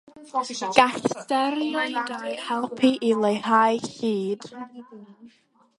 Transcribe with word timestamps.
Gall 0.77 0.95
steroidau 1.09 2.33
helpu 2.47 2.93
i 3.11 3.15
leihau 3.27 3.87
llid. 3.91 4.51